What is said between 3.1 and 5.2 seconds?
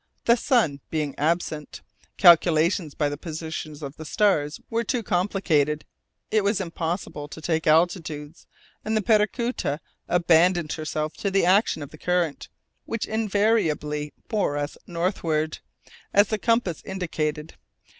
position of the stars was too